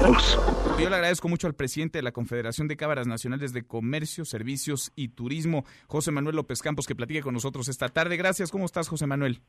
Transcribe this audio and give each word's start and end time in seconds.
Yo 0.00 0.88
le 0.88 0.94
agradezco 0.94 1.28
mucho 1.28 1.48
al 1.48 1.54
presidente 1.54 1.98
de 1.98 2.02
la 2.02 2.12
Confederación 2.12 2.68
de 2.68 2.76
Cámaras 2.76 3.08
Nacionales 3.08 3.52
de 3.52 3.66
Comercio, 3.66 4.24
Servicios 4.24 4.92
y 4.94 5.08
Turismo, 5.08 5.64
José 5.88 6.12
Manuel 6.12 6.36
López 6.36 6.62
Campos, 6.62 6.86
que 6.86 6.94
platique 6.94 7.20
con 7.20 7.34
nosotros 7.34 7.68
esta 7.68 7.88
tarde. 7.88 8.16
Gracias. 8.16 8.52
¿Cómo 8.52 8.64
estás, 8.64 8.88
José 8.88 9.06
Manuel? 9.08 9.40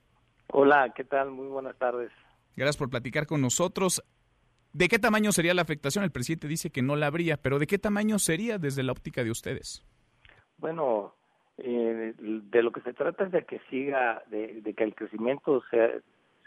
Hola, 0.52 0.92
¿qué 0.96 1.04
tal? 1.04 1.30
Muy 1.30 1.48
buenas 1.48 1.78
tardes. 1.78 2.12
Gracias 2.56 2.78
por 2.78 2.90
platicar 2.90 3.28
con 3.28 3.42
nosotros. 3.42 4.04
¿De 4.74 4.88
qué 4.88 4.98
tamaño 4.98 5.32
sería 5.32 5.54
la 5.54 5.62
afectación? 5.62 6.04
El 6.04 6.12
presidente 6.12 6.48
dice 6.48 6.72
que 6.72 6.82
no 6.82 6.96
la 6.96 7.08
habría, 7.08 7.38
pero 7.38 7.60
¿de 7.60 7.68
qué 7.68 7.78
tamaño 7.78 8.18
sería 8.18 8.58
desde 8.58 8.82
la 8.82 8.92
óptica 8.92 9.24
de 9.24 9.30
ustedes? 9.30 9.86
Bueno, 10.58 11.14
eh, 11.60 12.16
de 12.18 12.64
lo 12.64 12.72
que 12.72 12.82
se 12.82 12.94
trata 12.94 13.26
es 13.26 13.32
de 13.32 13.46
que 13.46 13.60
siga, 13.70 14.24
de, 14.32 14.74
que 14.76 14.84
el 14.84 14.96
crecimiento 14.96 15.62
sea, 15.70 15.92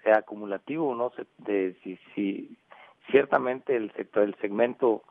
sea 0.03 0.19
acumulativo, 0.19 0.93
no 0.97 1.13
de 1.39 1.77
si, 1.85 1.99
si 2.15 2.59
ciertamente 3.11 3.77
el 3.77 3.93
sector, 3.93 4.25
el 4.25 4.35
segmento 4.37 5.03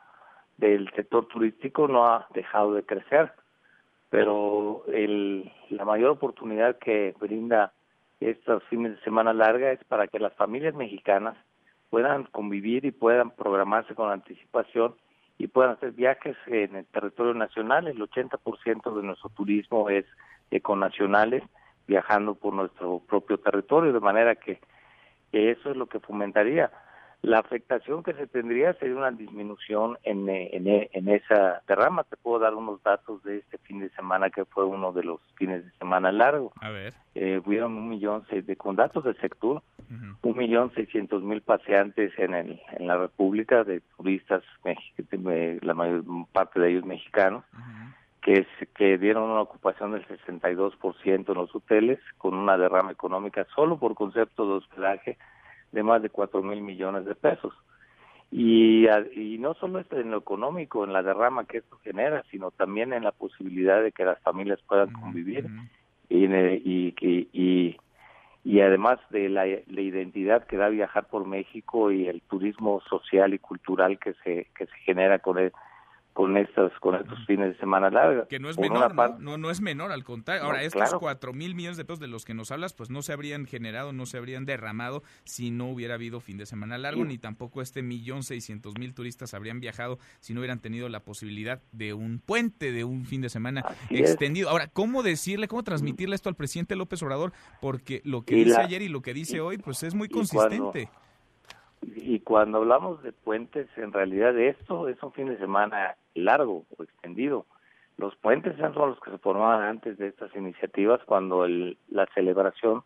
del 0.57 0.89
sector 0.95 1.27
turístico 1.27 1.87
no 1.87 2.05
ha 2.05 2.27
dejado 2.33 2.73
de 2.73 2.83
crecer, 2.83 3.31
pero 4.09 4.83
el, 4.87 5.51
la 5.69 5.85
mayor 5.85 6.11
oportunidad 6.11 6.77
que 6.77 7.15
brinda 7.19 7.73
estos 8.19 8.63
fines 8.65 8.91
de 8.91 9.03
semana 9.03 9.33
larga 9.33 9.71
es 9.71 9.83
para 9.85 10.07
que 10.07 10.19
las 10.19 10.33
familias 10.33 10.75
mexicanas 10.75 11.35
puedan 11.89 12.25
convivir 12.25 12.85
y 12.85 12.91
puedan 12.91 13.31
programarse 13.31 13.95
con 13.95 14.11
anticipación 14.11 14.95
y 15.37 15.47
puedan 15.47 15.71
hacer 15.71 15.91
viajes 15.91 16.37
en 16.45 16.75
el 16.75 16.85
territorio 16.85 17.33
nacional. 17.33 17.87
El 17.87 17.99
80% 17.99 18.95
de 18.95 19.03
nuestro 19.03 19.29
turismo 19.29 19.89
es 19.89 20.05
econacionales, 20.51 21.43
viajando 21.87 22.35
por 22.35 22.53
nuestro 22.53 22.99
propio 22.99 23.39
territorio, 23.39 23.91
de 23.91 23.99
manera 23.99 24.35
que 24.35 24.59
eso 25.31 25.71
es 25.71 25.77
lo 25.77 25.87
que 25.87 25.99
fomentaría 25.99 26.71
la 27.21 27.37
afectación 27.37 28.01
que 28.01 28.13
se 28.13 28.25
tendría 28.25 28.73
sería 28.73 28.95
una 28.95 29.11
disminución 29.11 29.97
en, 30.03 30.27
en, 30.27 30.67
en, 30.67 31.07
esa 31.07 31.61
derrama. 31.67 32.03
Te 32.03 32.17
puedo 32.17 32.39
dar 32.39 32.55
unos 32.55 32.81
datos 32.81 33.23
de 33.23 33.37
este 33.37 33.59
fin 33.59 33.79
de 33.79 33.89
semana 33.91 34.31
que 34.31 34.43
fue 34.45 34.65
uno 34.65 34.91
de 34.91 35.03
los 35.03 35.19
fines 35.35 35.63
de 35.63 35.71
semana 35.77 36.11
largo. 36.11 36.51
A 36.59 36.71
ver. 36.71 36.93
Eh, 37.13 37.39
hubieron 37.45 37.73
un 37.73 37.89
millón, 37.89 38.25
de, 38.31 38.55
con 38.55 38.75
datos 38.75 39.03
del 39.03 39.19
sector, 39.19 39.61
un 40.23 40.37
millón 40.37 40.73
seiscientos 40.73 41.21
mil 41.21 41.41
paseantes 41.41 42.11
en, 42.17 42.33
el, 42.33 42.61
en 42.71 42.87
la 42.87 42.97
República 42.97 43.63
de 43.63 43.81
turistas, 43.97 44.41
la 45.61 45.73
mayor 45.73 46.03
parte 46.31 46.59
de 46.59 46.71
ellos 46.71 46.85
mexicanos. 46.85 47.43
que, 48.23 48.47
que 48.75 48.97
dieron 48.97 49.29
una 49.29 49.41
ocupación 49.41 49.91
del 49.91 50.07
62% 50.07 51.29
en 51.29 51.35
los 51.35 51.55
hoteles, 51.55 51.99
con 52.17 52.35
una 52.35 52.57
derrama 52.57 52.91
económica 52.91 53.45
solo 53.55 53.77
por 53.77 53.95
concepto 53.95 54.47
de 54.47 54.53
hospedaje 54.53 55.17
de 55.71 55.83
más 55.83 56.01
de 56.01 56.09
cuatro 56.09 56.41
mil 56.43 56.61
millones 56.61 57.05
de 57.05 57.15
pesos. 57.15 57.53
Y, 58.31 58.87
y 59.15 59.37
no 59.39 59.53
solo 59.55 59.83
en 59.91 60.11
lo 60.11 60.17
económico, 60.17 60.85
en 60.85 60.93
la 60.93 61.03
derrama 61.03 61.45
que 61.45 61.57
esto 61.57 61.77
genera, 61.83 62.23
sino 62.31 62.51
también 62.51 62.93
en 62.93 63.03
la 63.03 63.11
posibilidad 63.11 63.83
de 63.83 63.91
que 63.91 64.05
las 64.05 64.19
familias 64.21 64.59
puedan 64.67 64.91
convivir 64.93 65.47
y, 66.07 66.25
y, 66.25 66.95
y, 67.33 67.77
y, 68.43 68.61
además 68.61 68.99
de 69.09 69.27
la, 69.27 69.45
la, 69.45 69.81
identidad 69.81 70.45
que 70.45 70.55
da 70.57 70.69
viajar 70.69 71.07
por 71.07 71.27
México 71.27 71.91
y 71.91 72.07
el 72.07 72.21
turismo 72.21 72.81
social 72.89 73.33
y 73.33 73.39
cultural 73.39 73.99
que 73.99 74.13
se, 74.23 74.47
que 74.55 74.65
se 74.65 74.77
genera 74.85 75.19
con 75.19 75.37
él 75.37 75.51
con 76.13 76.35
estos 76.35 76.71
con 76.79 76.95
estos 76.95 77.25
fines 77.25 77.53
de 77.53 77.57
semana 77.57 77.89
larga. 77.89 78.27
Que 78.27 78.39
no 78.39 78.49
es 78.49 78.57
menor, 78.57 78.93
¿no? 79.19 79.37
¿no? 79.37 79.49
es 79.49 79.61
menor, 79.61 79.91
al 79.91 80.03
contrario. 80.03 80.43
Ahora, 80.43 80.63
estos 80.63 80.93
cuatro 80.95 81.33
mil 81.33 81.55
millones 81.55 81.77
de 81.77 81.85
pesos 81.85 81.99
de 81.99 82.07
los 82.07 82.25
que 82.25 82.33
nos 82.33 82.51
hablas, 82.51 82.73
pues 82.73 82.89
no 82.89 83.01
se 83.01 83.13
habrían 83.13 83.45
generado, 83.45 83.93
no 83.93 84.05
se 84.05 84.17
habrían 84.17 84.45
derramado 84.45 85.03
si 85.23 85.51
no 85.51 85.69
hubiera 85.69 85.93
habido 85.95 86.19
fin 86.19 86.37
de 86.37 86.45
semana 86.45 86.77
largo, 86.77 87.05
ni 87.05 87.17
tampoco 87.17 87.61
este 87.61 87.81
millón 87.81 88.23
seiscientos 88.23 88.73
mil 88.77 88.93
turistas 88.93 89.33
habrían 89.33 89.59
viajado 89.59 89.99
si 90.19 90.33
no 90.33 90.41
hubieran 90.41 90.59
tenido 90.59 90.89
la 90.89 91.01
posibilidad 91.01 91.61
de 91.71 91.93
un 91.93 92.19
puente, 92.19 92.71
de 92.71 92.83
un 92.83 93.05
fin 93.05 93.21
de 93.21 93.29
semana 93.29 93.63
extendido. 93.89 94.49
Ahora, 94.49 94.67
¿cómo 94.67 95.03
decirle, 95.03 95.47
cómo 95.47 95.63
transmitirle 95.63 96.15
esto 96.15 96.29
al 96.29 96.35
presidente 96.35 96.75
López 96.75 97.01
Obrador? 97.03 97.31
Porque 97.61 98.01
lo 98.03 98.23
que 98.23 98.35
dice 98.35 98.59
ayer 98.59 98.81
y 98.81 98.89
lo 98.89 99.01
que 99.01 99.13
dice 99.13 99.39
hoy, 99.39 99.57
pues 99.57 99.83
es 99.83 99.95
muy 99.95 100.09
consistente 100.09 100.89
y 101.81 102.19
cuando 102.19 102.59
hablamos 102.59 103.01
de 103.03 103.11
puentes, 103.11 103.67
en 103.77 103.91
realidad 103.91 104.37
esto 104.37 104.87
es 104.87 105.01
un 105.01 105.11
fin 105.13 105.27
de 105.27 105.37
semana 105.37 105.95
largo 106.13 106.65
o 106.77 106.83
extendido. 106.83 107.45
Los 107.97 108.15
puentes 108.15 108.55
son 108.57 108.73
los 108.73 108.99
que 108.99 109.11
se 109.11 109.17
formaban 109.17 109.63
antes 109.63 109.97
de 109.97 110.07
estas 110.07 110.35
iniciativas, 110.35 111.01
cuando 111.05 111.45
el, 111.45 111.77
la 111.89 112.07
celebración 112.13 112.83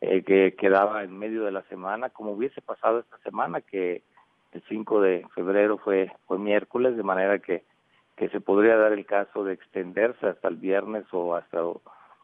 eh, 0.00 0.22
que 0.22 0.54
quedaba 0.54 1.02
en 1.02 1.18
medio 1.18 1.44
de 1.44 1.50
la 1.50 1.62
semana, 1.64 2.10
como 2.10 2.32
hubiese 2.32 2.62
pasado 2.62 3.00
esta 3.00 3.18
semana, 3.18 3.60
que 3.60 4.02
el 4.52 4.62
5 4.68 5.00
de 5.00 5.26
febrero 5.34 5.78
fue, 5.78 6.12
fue 6.26 6.38
miércoles, 6.38 6.96
de 6.96 7.02
manera 7.02 7.38
que, 7.40 7.64
que 8.16 8.28
se 8.28 8.40
podría 8.40 8.76
dar 8.76 8.92
el 8.92 9.06
caso 9.06 9.44
de 9.44 9.54
extenderse 9.54 10.26
hasta 10.26 10.48
el 10.48 10.56
viernes 10.56 11.04
o 11.12 11.34
hasta, 11.34 11.62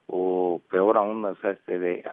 o, 0.06 0.60
peor 0.70 0.96
aún, 0.96 1.24
o 1.24 1.34
sea, 1.36 1.50
este 1.50 1.78
de, 1.78 2.10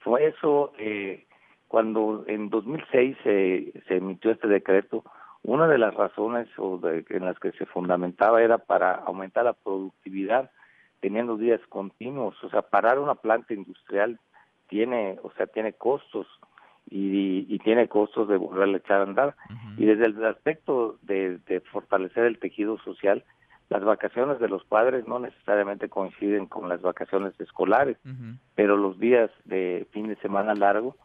fue 0.00 0.26
eso, 0.26 0.72
eh, 0.78 1.26
cuando 1.68 2.24
en 2.26 2.48
2006 2.50 3.16
se, 3.22 3.72
se 3.86 3.96
emitió 3.96 4.30
este 4.30 4.48
decreto, 4.48 5.04
una 5.42 5.68
de 5.68 5.78
las 5.78 5.94
razones 5.94 6.48
o 6.58 6.80
en 6.84 7.24
las 7.24 7.38
que 7.38 7.52
se 7.52 7.66
fundamentaba 7.66 8.42
era 8.42 8.58
para 8.58 8.92
aumentar 8.92 9.44
la 9.44 9.52
productividad 9.52 10.50
teniendo 11.00 11.36
días 11.36 11.60
continuos, 11.68 12.42
o 12.42 12.50
sea, 12.50 12.62
parar 12.62 12.98
una 12.98 13.14
planta 13.14 13.54
industrial 13.54 14.18
tiene, 14.68 15.18
o 15.22 15.30
sea, 15.36 15.46
tiene 15.46 15.72
costos 15.72 16.26
y, 16.90 17.46
y 17.48 17.58
tiene 17.60 17.88
costos 17.88 18.28
de 18.28 18.36
volverle 18.36 18.74
a 18.74 18.78
echar 18.78 19.00
a 19.00 19.04
andar. 19.04 19.36
Y 19.76 19.84
desde 19.84 20.06
el 20.06 20.24
aspecto 20.24 20.98
de, 21.02 21.38
de 21.46 21.60
fortalecer 21.60 22.24
el 22.24 22.38
tejido 22.38 22.78
social, 22.78 23.24
las 23.68 23.84
vacaciones 23.84 24.38
de 24.40 24.48
los 24.48 24.64
padres 24.64 25.06
no 25.06 25.18
necesariamente 25.18 25.88
coinciden 25.88 26.46
con 26.46 26.68
las 26.68 26.80
vacaciones 26.82 27.38
escolares, 27.40 27.98
pero 28.54 28.76
los 28.76 28.98
días 28.98 29.30
de 29.44 29.86
fin 29.92 30.08
de 30.08 30.16
semana 30.16 30.54
largo 30.54 30.96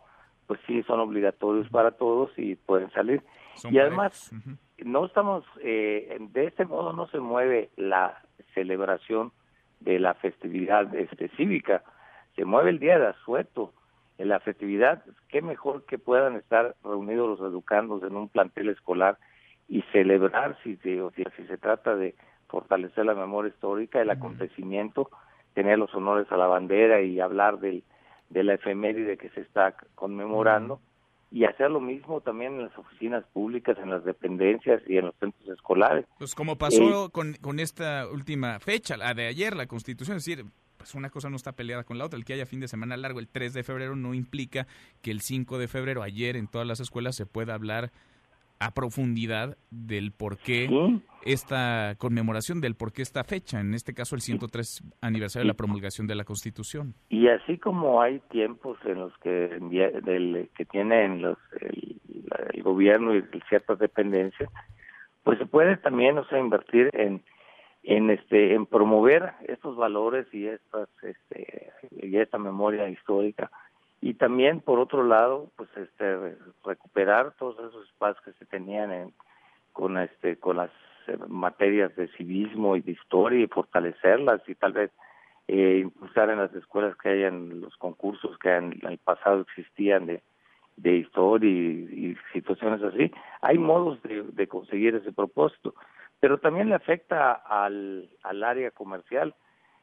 pues 0.52 0.60
sí 0.68 0.84
son 0.84 1.00
obligatorios 1.00 1.70
para 1.70 1.92
todos 1.92 2.30
y 2.36 2.58
pueden 2.58 2.92
salir. 2.92 3.24
y 3.64 3.80
además, 3.80 4.34
no 4.80 5.06
estamos, 5.06 5.46
eh, 5.62 6.18
de 6.20 6.46
este 6.46 6.66
modo 6.66 6.92
no 6.92 7.08
se 7.08 7.22
mueve 7.22 7.70
la 7.78 8.22
celebración 8.54 9.32
de 9.80 9.98
la 9.98 10.14
festividad 10.16 10.94
este, 10.94 11.30
cívica, 11.38 11.84
se 12.36 12.44
mueve 12.44 12.72
el 12.72 12.80
día 12.80 13.00
de 13.00 13.08
asueto. 13.08 13.72
En 14.18 14.28
la 14.28 14.42
festividad, 14.42 15.06
qué 15.30 15.42
mejor 15.42 15.86
que 15.86 15.98
puedan 15.98 16.36
estar 16.36 16.76
reunidos 16.84 17.40
los 17.40 17.50
educandos 17.50 18.04
en 18.04 18.18
un 18.18 18.28
plantel 18.28 18.68
escolar 18.68 19.20
y 19.70 19.84
celebrar, 19.94 20.58
si 20.64 20.76
se, 20.84 21.02
o 21.02 21.12
si, 21.12 21.24
si 21.38 21.48
se 21.48 21.58
trata 21.60 21.96
de 21.96 22.14
fortalecer 22.50 23.06
la 23.06 23.16
memoria 23.16 23.54
histórica, 23.54 24.02
el 24.02 24.10
acontecimiento, 24.10 25.10
tener 25.54 25.80
los 25.80 25.96
honores 25.96 26.30
a 26.30 26.36
la 26.36 26.48
bandera 26.48 27.02
y 27.02 27.22
hablar 27.22 27.60
del 27.60 27.86
de 28.32 28.44
la 28.44 28.56
efeméride 28.56 29.18
que 29.18 29.30
se 29.30 29.42
está 29.42 29.76
conmemorando 29.96 30.80
y 31.32 31.46
hacer 31.46 31.72
lo 31.72 31.80
mismo 31.80 32.20
también 32.22 32.54
en 32.56 32.64
las 32.64 32.78
oficinas 32.78 33.24
públicas, 33.32 33.78
en 33.78 33.90
las 33.90 34.04
dependencias 34.04 34.82
y 34.88 34.98
en 34.98 35.06
los 35.06 35.16
centros 35.16 35.48
escolares. 35.50 36.06
Pues 36.18 36.36
como 36.36 36.58
pasó 36.58 37.06
eh, 37.06 37.10
con, 37.12 37.34
con 37.36 37.60
esta 37.60 38.08
última 38.12 38.60
fecha, 38.60 38.98
la 38.98 39.14
de 39.14 39.28
ayer, 39.28 39.56
la 39.56 39.68
Constitución, 39.68 40.18
es 40.18 40.26
decir, 40.26 40.46
pues 40.78 40.94
una 40.96 41.10
cosa 41.10 41.30
no 41.30 41.36
está 41.36 41.54
peleada 41.54 41.84
con 41.84 41.98
la 41.98 42.06
otra. 42.06 42.18
El 42.18 42.26
que 42.26 42.34
haya 42.34 42.46
fin 42.46 42.60
de 42.60 42.68
semana 42.68 42.98
largo 42.98 43.20
el 43.20 43.30
3 43.30 43.54
de 43.54 43.64
febrero 43.64 43.96
no 43.96 44.14
implica 44.14 44.68
que 45.02 45.12
el 45.12 45.22
5 45.22 45.58
de 45.58 45.68
febrero, 45.68 46.04
ayer 46.04 46.36
en 46.36 46.48
todas 46.48 46.68
las 46.68 46.80
escuelas, 46.80 47.16
se 47.16 47.26
pueda 47.26 47.54
hablar 47.54 47.92
a 48.62 48.72
profundidad 48.76 49.58
del 49.72 50.12
por 50.12 50.38
qué 50.38 50.70
esta 51.26 51.96
conmemoración, 51.98 52.62
del 52.62 52.76
por 52.76 52.94
qué 52.94 53.02
esta 53.02 53.24
fecha, 53.24 53.60
en 53.60 53.74
este 53.74 53.96
caso 53.96 54.14
el 54.14 54.22
103 54.22 54.84
aniversario 55.02 55.46
de 55.46 55.48
la 55.48 55.56
promulgación 55.56 56.06
de 56.06 56.14
la 56.14 56.24
Constitución. 56.24 56.94
Y 57.10 57.28
así 57.28 57.58
como 57.58 58.04
hay 58.04 58.20
tiempos 58.30 58.78
en 58.86 59.00
los 59.00 59.18
que, 59.18 59.30
del, 60.04 60.52
que 60.56 60.66
tienen 60.66 61.24
los, 61.24 61.40
el, 61.60 62.62
gobierno 62.62 63.16
y 63.16 63.24
ciertas 63.50 63.80
dependencias, 63.80 64.48
pues 65.24 65.40
se 65.40 65.48
puede 65.48 65.78
también, 65.78 66.20
o 66.20 66.26
sea, 66.26 66.40
invertir 66.40 66.92
en 66.94 67.24
en 67.84 68.12
este 68.12 68.54
en 68.54 68.68
promover 68.68 69.34
estos 69.48 69.76
valores 69.76 70.28
y 70.32 70.46
estas 70.46 70.88
este 71.02 71.72
y 71.90 72.16
esta 72.18 72.38
memoria 72.38 72.88
histórica 72.88 73.50
y 74.02 74.16
también 74.16 74.60
por 74.60 74.80
otro 74.80 75.04
lado 75.04 75.52
pues 75.56 75.70
este 75.78 76.36
recuperar 76.66 77.34
todos 77.38 77.56
esos 77.60 77.88
espacios 77.88 78.24
que 78.26 78.34
se 78.34 78.46
tenían 78.46 78.92
en, 78.92 79.14
con 79.72 79.98
este 79.98 80.38
con 80.38 80.58
las 80.58 80.72
eh, 81.08 81.18
materias 81.28 81.96
de 81.96 82.08
civismo 82.18 82.76
y 82.76 82.82
de 82.82 82.92
historia 82.92 83.44
y 83.44 83.48
fortalecerlas 83.48 84.42
y 84.48 84.56
tal 84.56 84.74
vez 84.74 84.92
eh, 85.48 85.80
impulsar 85.84 86.30
en 86.30 86.40
las 86.40 86.54
escuelas 86.56 86.96
que 86.98 87.10
hayan 87.10 87.62
los 87.62 87.76
concursos 87.78 88.38
que 88.40 88.56
en 88.56 88.80
el 88.84 88.98
pasado 88.98 89.42
existían 89.42 90.06
de, 90.06 90.24
de 90.78 90.98
historia 90.98 91.50
y, 91.50 92.18
situaciones 92.34 92.82
así. 92.84 93.12
Hay 93.42 93.58
modos 93.58 94.00
de, 94.04 94.48
conseguir 94.48 94.96
ese 94.96 95.12
propósito, 95.12 95.76
pero 96.20 96.38
también 96.38 96.70
le 96.70 96.76
afecta 96.76 97.34
al, 97.34 98.10
al 98.24 98.44
área 98.44 98.72
comercial 98.72 99.36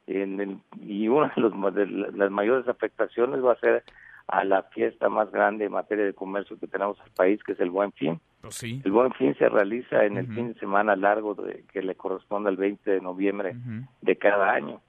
en 0.07 0.41
el, 0.41 0.59
y 0.81 1.09
una 1.09 1.33
de, 1.37 1.43
los, 1.43 1.75
de 1.75 1.87
las 1.87 2.31
mayores 2.31 2.67
afectaciones 2.69 3.45
va 3.45 3.53
a 3.53 3.61
ser 3.61 3.85
a 4.29 4.45
la 4.45 4.63
fiesta 4.65 5.09
más 5.09 5.31
grande 5.33 5.65
en 5.65 5.73
materia 5.73 6.05
de 6.05 6.13
comercio 6.13 6.59
que 6.59 6.67
tenemos 6.67 6.99
en 6.99 7.07
el 7.07 7.13
país, 7.13 7.43
que 7.43 7.53
es 7.53 7.61
el 7.61 7.71
Buen 7.71 7.93
Fin. 7.93 8.21
Pues 8.43 8.63
el 8.63 8.93
Buen 8.93 9.13
Fin 9.15 9.35
se 9.37 9.49
realiza 9.49 10.05
en 10.05 10.19
el 10.19 10.29
fin 10.29 10.53
de 10.53 10.61
semana 10.61 10.95
largo 10.97 11.35
de, 11.35 11.65
que 11.73 11.83
le 11.83 11.95
corresponde 11.95 12.51
al 12.51 12.57
20 12.57 12.91
de 12.91 13.01
noviembre 13.01 13.57
de 14.03 14.17
cada 14.17 14.53
año. 14.53 14.81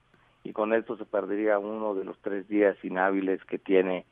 Y 0.44 0.52
con 0.52 0.74
esto 0.74 0.98
se 0.98 1.06
perdería 1.06 1.58
uno 1.58 1.96
de 1.96 2.06
los 2.06 2.20
tres 2.22 2.48
días 2.48 2.78
inhábiles 2.84 3.44
que 3.46 3.58
tiene 3.58 4.06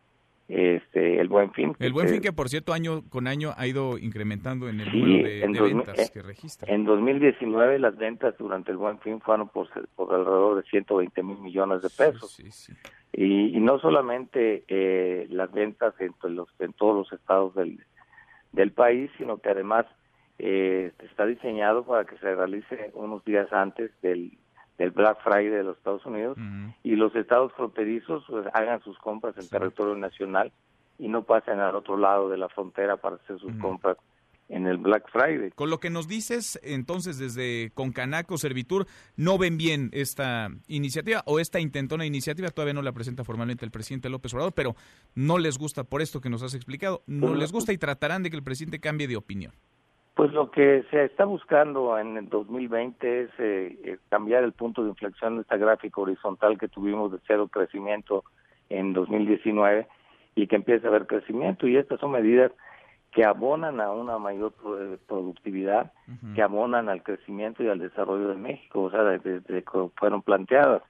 este 0.47 1.19
el 1.19 1.27
buen 1.27 1.51
fin 1.51 1.75
el 1.79 1.91
buen 1.91 2.07
fin 2.07 2.21
que 2.21 2.31
por 2.31 2.47
cierto 2.47 2.71
año 2.71 3.03
con 3.09 3.27
año 3.27 3.53
ha 3.57 3.67
ido 3.67 3.97
incrementando 3.97 4.69
en 4.69 4.79
el 4.79 4.91
número 4.97 5.27
de, 5.27 5.61
ventas 5.61 5.99
eh, 5.99 6.09
que 6.13 6.21
registra 6.21 6.73
en 6.73 6.85
2019 6.85 7.79
las 7.79 7.97
ventas 7.97 8.33
durante 8.37 8.71
el 8.71 8.77
buen 8.77 8.97
fin 8.99 9.19
fueron 9.19 9.49
por, 9.49 9.67
por 9.95 10.13
alrededor 10.13 10.63
de 10.63 10.69
120 10.69 11.23
mil 11.23 11.37
millones 11.39 11.81
de 11.81 11.89
pesos. 11.89 12.39
y, 13.11 13.59
no 13.59 13.79
solamente 13.79 14.63
eh, 14.69 15.27
las 15.29 15.51
ventas 15.51 15.93
entre 15.99 16.29
los 16.29 16.47
en 16.59 16.71
todos 16.73 16.95
los 16.95 17.19
estados 17.19 17.53
del 17.55 17.79
del 18.53 18.71
país 18.71 19.11
sino 19.17 19.39
que 19.39 19.49
además 19.49 19.85
eh, 20.39 20.91
está 20.99 21.25
diseñado 21.25 21.83
para 21.83 22.05
que 22.05 22.17
se 22.19 22.33
realice 22.33 22.91
unos 22.93 23.25
días 23.25 23.51
antes 23.51 23.91
del 24.01 24.37
del 24.77 24.91
Black 24.91 25.17
Friday 25.23 25.49
de 25.49 25.63
los 25.63 25.77
Estados 25.77 26.05
Unidos 26.05 26.37
y 26.83 26.95
los 26.95 27.15
estados 27.15 27.51
fronterizos 27.53 28.23
pues, 28.29 28.45
hagan 28.53 28.81
sus 28.83 28.97
compras 28.99 29.35
en 29.37 29.49
territorio 29.49 29.95
nacional 29.95 30.51
y 30.99 31.07
no 31.07 31.23
pasen 31.23 31.59
al 31.59 31.75
otro 31.75 31.97
lado 31.97 32.29
de 32.29 32.37
la 32.37 32.49
frontera 32.49 32.97
para 32.97 33.15
hacer 33.15 33.39
sus 33.39 33.53
compras 33.59 33.97
en 34.49 34.65
el 34.65 34.77
Black 34.77 35.09
Friday. 35.11 35.51
Con 35.51 35.69
lo 35.69 35.79
que 35.79 35.89
nos 35.89 36.07
dices, 36.07 36.59
entonces, 36.63 37.17
desde 37.17 37.71
Concanaco, 37.73 38.37
Servitur, 38.37 38.87
¿no 39.15 39.37
ven 39.37 39.57
bien 39.57 39.89
esta 39.93 40.49
iniciativa 40.67 41.23
o 41.25 41.39
esta 41.39 41.59
intentona 41.59 42.05
iniciativa? 42.05 42.49
Todavía 42.49 42.73
no 42.73 42.81
la 42.81 42.93
presenta 42.93 43.23
formalmente 43.23 43.65
el 43.65 43.71
presidente 43.71 44.09
López 44.09 44.33
Obrador, 44.33 44.53
pero 44.53 44.75
no 45.15 45.37
les 45.37 45.57
gusta 45.57 45.83
por 45.83 46.01
esto 46.01 46.21
que 46.21 46.29
nos 46.29 46.43
has 46.43 46.53
explicado, 46.53 47.03
no 47.07 47.27
pues 47.27 47.39
les 47.39 47.51
gusta 47.51 47.73
y 47.73 47.77
tratarán 47.77 48.23
de 48.23 48.29
que 48.29 48.37
el 48.37 48.43
presidente 48.43 48.79
cambie 48.79 49.07
de 49.07 49.17
opinión. 49.17 49.53
Pues 50.17 50.33
lo 50.33 50.49
que 50.49 50.83
se 50.89 51.03
está 51.03 51.25
buscando 51.25 51.95
en 51.99 52.17
el 52.17 52.27
2020 52.27 53.21
es 53.21 53.29
eh, 53.37 53.77
eh, 53.83 53.97
cambiar 54.09 54.43
el 54.43 54.51
punto 54.51 54.81
de 54.81 54.89
inflexión 54.89 55.35
de 55.35 55.43
esta 55.43 55.57
gráfica 55.57 56.01
horizontal 56.01 56.57
que 56.57 56.67
tuvimos 56.67 57.11
de 57.11 57.19
cero 57.27 57.47
crecimiento 57.47 58.23
en 58.67 58.93
2019 58.93 59.87
y 60.33 60.47
que 60.47 60.55
empiece 60.55 60.87
a 60.87 60.89
haber 60.89 61.05
crecimiento. 61.05 61.67
Y 61.67 61.77
estas 61.77 61.99
son 61.99 62.13
medidas 62.13 62.51
que 63.11 63.25
abonan 63.25 63.79
a 63.79 63.91
una 63.91 64.17
mayor 64.17 64.55
eh, 64.79 64.97
productividad, 65.07 65.93
que 66.33 66.41
abonan 66.41 66.89
al 66.89 67.03
crecimiento 67.03 67.61
y 67.61 67.67
al 67.67 67.77
desarrollo 67.77 68.29
de 68.29 68.37
México, 68.37 68.85
o 68.85 68.89
sea, 68.89 69.03
desde 69.03 69.63
que 69.63 69.89
fueron 69.97 70.23
planteadas. 70.23 70.81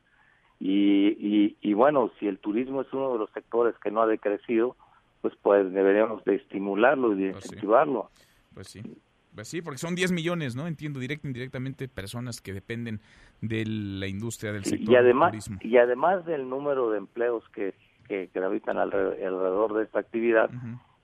Y, 0.57 1.57
y, 1.61 1.73
bueno, 1.73 2.11
si 2.17 2.29
el 2.29 2.39
turismo 2.39 2.81
es 2.81 2.93
uno 2.93 3.11
de 3.11 3.19
los 3.19 3.29
sectores 3.31 3.75
que 3.79 3.91
no 3.91 4.01
ha 4.01 4.07
decrecido, 4.07 4.77
pues 5.19 5.33
pues 5.41 5.69
deberíamos 5.73 6.23
de 6.23 6.35
estimularlo 6.35 7.11
y 7.11 7.23
de 7.23 7.31
pues 7.31 7.45
incentivarlo. 7.45 8.09
Pues 8.53 8.69
sí. 8.69 8.81
Pues 9.37 9.49
sí, 9.49 9.61
porque 9.61 9.77
son 9.77 9.93
10 9.93 10.13
millones, 10.13 10.55
¿no? 10.55 10.65
Entiendo, 10.65 10.99
directo 10.99 11.27
indirectamente, 11.27 11.87
personas 11.87 12.41
que 12.41 12.53
dependen 12.53 13.01
de 13.39 13.65
la 13.67 14.07
industria 14.07 14.51
del 14.51 14.65
sector 14.65 14.91
y 14.91 14.95
además, 14.95 15.29
turismo. 15.29 15.59
Y 15.61 15.77
además 15.77 16.25
del 16.25 16.49
número 16.49 16.89
de 16.89 16.97
empleos 16.97 17.47
que, 17.49 17.75
que 18.07 18.31
gravitan 18.33 18.79
alrededor, 18.79 19.75
de 19.75 19.83
esta 19.83 19.99
actividad, 19.99 20.49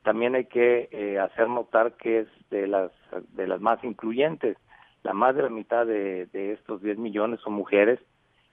también 0.02 0.34
hay 0.34 0.46
que 0.46 0.90
eh, 0.92 1.20
hacer 1.20 1.48
notar 1.48 1.96
que 1.96 2.22
es 2.22 2.28
de 2.50 2.66
las, 2.66 2.92
de 3.34 3.46
las 3.46 3.62
más 3.62 3.84
incluyentes. 3.84 4.58
La 5.04 5.14
más 5.14 5.36
de 5.36 5.44
la 5.44 5.50
mitad 5.50 5.86
de, 5.86 6.26
de 6.34 6.54
estos 6.54 6.82
10 6.82 6.98
millones 6.98 7.40
son 7.42 7.54
mujeres 7.54 8.00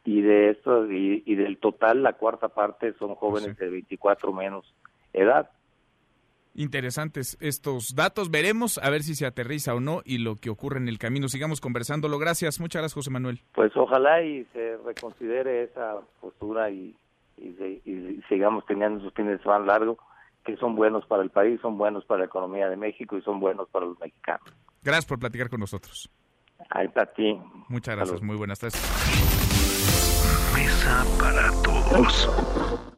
y 0.05 0.21
de 0.21 0.51
estos 0.51 0.91
y, 0.91 1.23
y 1.25 1.37
del 1.37 1.57
total 1.57 2.03
la 2.03 2.13
cuarta 2.13 2.49
parte 2.49 2.93
son 2.99 3.15
jóvenes 3.15 3.57
de 3.57 3.71
24 3.71 4.31
menos 4.35 4.75
edad 5.15 5.49
interesantes 6.55 7.37
estos 7.41 7.95
datos. 7.95 8.31
Veremos 8.31 8.79
a 8.79 8.91
ver 8.91 9.03
si 9.03 9.15
se 9.15 9.27
aterriza 9.27 9.75
o 9.75 9.81
no 9.81 10.01
y 10.05 10.19
lo 10.19 10.37
que 10.37 10.51
ocurre 10.51 10.79
en 10.79 10.89
el 10.89 10.99
camino. 10.99 11.29
Sigamos 11.29 11.61
conversándolo. 11.61 12.19
Gracias. 12.19 12.61
Muchas 12.61 12.83
gracias, 12.83 12.95
José 12.95 13.11
Manuel. 13.11 13.41
Pues 13.55 13.77
ojalá 13.77 14.23
y 14.23 14.45
se 14.53 14.77
reconsidere 14.79 15.65
esa 15.65 15.97
postura 16.21 16.71
y, 16.71 16.97
y, 17.37 18.21
sigamos 18.29 18.65
teniendo 18.67 19.01
esos 19.01 19.15
fines 19.15 19.39
de 19.39 19.43
semana 19.43 19.67
largos 19.67 19.99
que 20.45 20.57
son 20.57 20.75
buenos 20.75 21.05
para 21.07 21.23
el 21.23 21.31
país, 21.31 21.61
son 21.61 21.77
buenos 21.77 22.05
para 22.07 22.21
la 22.21 22.27
economía 22.27 22.69
de 22.69 22.77
México 22.77 23.17
y 23.17 23.23
son 23.23 23.41
buenos 23.41 23.69
para 23.69 23.87
los 23.87 23.99
mexicanos. 24.01 24.45
Gracias 24.83 25.07
por 25.07 25.19
platicar 25.19 25.51
con 25.51 25.61
nosotros. 25.61 26.11
Ahí 26.71 26.87
está 26.87 27.07
ti. 27.07 27.39
Muchas 27.69 27.97
gracias. 27.97 28.23
Muy 28.23 28.37
buenas 28.37 28.59
tardes. 28.59 28.81
Mesa 30.55 31.05
para 31.19 31.51
todos. 31.63 32.91